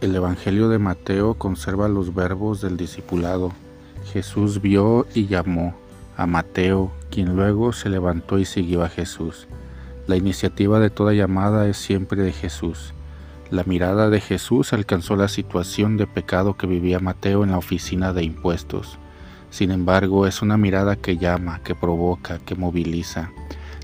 [0.00, 3.52] El Evangelio de Mateo conserva los verbos del discipulado.
[4.12, 5.74] Jesús vio y llamó
[6.16, 9.48] a Mateo, quien luego se levantó y siguió a Jesús.
[10.06, 12.94] La iniciativa de toda llamada es siempre de Jesús.
[13.50, 18.12] La mirada de Jesús alcanzó la situación de pecado que vivía Mateo en la oficina
[18.12, 18.98] de impuestos.
[19.50, 23.32] Sin embargo, es una mirada que llama, que provoca, que moviliza.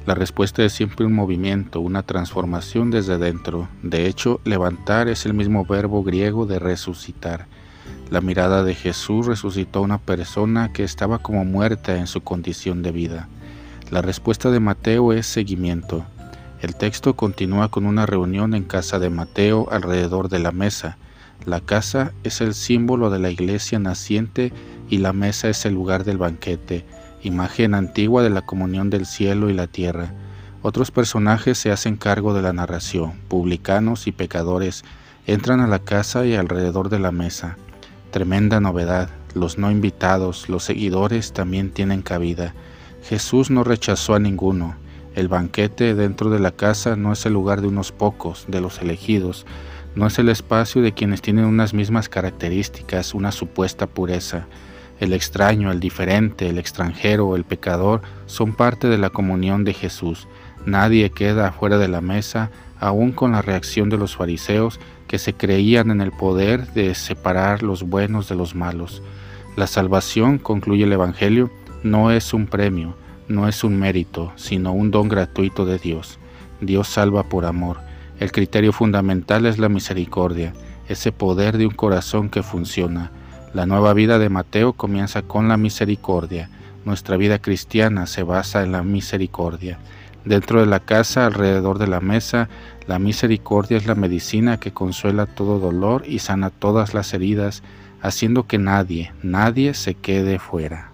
[0.06, 3.68] La respuesta es siempre un movimiento, una transformación desde dentro.
[3.82, 7.46] De hecho, levantar es el mismo verbo griego de resucitar.
[8.10, 12.82] La mirada de Jesús resucitó a una persona que estaba como muerta en su condición
[12.82, 13.28] de vida.
[13.90, 16.04] La respuesta de Mateo es seguimiento.
[16.60, 20.98] El texto continúa con una reunión en casa de Mateo alrededor de la mesa.
[21.46, 24.52] La casa es el símbolo de la iglesia naciente
[24.90, 26.84] y la mesa es el lugar del banquete
[27.24, 30.12] imagen antigua de la comunión del cielo y la tierra.
[30.62, 34.84] Otros personajes se hacen cargo de la narración, publicanos y pecadores
[35.26, 37.56] entran a la casa y alrededor de la mesa.
[38.10, 42.54] Tremenda novedad, los no invitados, los seguidores también tienen cabida.
[43.02, 44.76] Jesús no rechazó a ninguno.
[45.14, 48.80] El banquete dentro de la casa no es el lugar de unos pocos, de los
[48.80, 49.46] elegidos,
[49.94, 54.46] no es el espacio de quienes tienen unas mismas características, una supuesta pureza.
[55.00, 60.28] El extraño, el diferente, el extranjero, el pecador son parte de la comunión de Jesús.
[60.66, 64.78] Nadie queda fuera de la mesa, aun con la reacción de los fariseos
[65.08, 69.02] que se creían en el poder de separar los buenos de los malos.
[69.56, 71.50] La salvación, concluye el Evangelio,
[71.82, 72.96] no es un premio,
[73.28, 76.18] no es un mérito, sino un don gratuito de Dios.
[76.60, 77.78] Dios salva por amor.
[78.20, 80.52] El criterio fundamental es la misericordia,
[80.88, 83.10] ese poder de un corazón que funciona
[83.54, 86.50] la nueva vida de Mateo comienza con la misericordia.
[86.84, 89.78] Nuestra vida cristiana se basa en la misericordia.
[90.24, 92.48] Dentro de la casa, alrededor de la mesa,
[92.88, 97.62] la misericordia es la medicina que consuela todo dolor y sana todas las heridas,
[98.02, 100.93] haciendo que nadie, nadie se quede fuera.